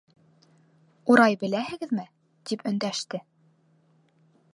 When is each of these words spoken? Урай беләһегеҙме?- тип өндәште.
Урай 1.15 1.35
беләһегеҙме?- 1.43 2.05
тип 2.51 2.65
өндәште. 2.71 3.21